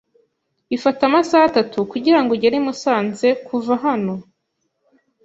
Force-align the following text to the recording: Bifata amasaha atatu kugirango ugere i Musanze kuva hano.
Bifata 0.69 1.01
amasaha 1.09 1.45
atatu 1.51 1.77
kugirango 1.91 2.31
ugere 2.33 2.55
i 2.59 2.63
Musanze 2.65 3.27
kuva 3.47 3.73
hano. 3.83 4.13